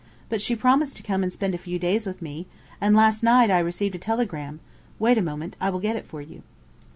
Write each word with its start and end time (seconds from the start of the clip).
"But 0.29 0.41
she 0.41 0.55
promised 0.55 0.97
to 0.97 1.03
come 1.03 1.21
and 1.21 1.31
spend 1.31 1.53
a 1.53 1.59
few 1.59 1.77
days 1.77 2.07
with 2.07 2.23
me, 2.23 2.47
and 2.81 2.95
last 2.95 3.21
night 3.21 3.51
I 3.51 3.59
received 3.59 3.93
a 3.93 3.99
telegram 3.99 4.59
wait 4.97 5.19
a 5.19 5.21
moment, 5.21 5.55
I 5.61 5.69
will 5.69 5.79
get 5.79 5.95
it 5.95 6.07
for 6.07 6.23
you." 6.23 6.41